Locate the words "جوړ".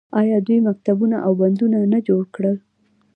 2.07-2.23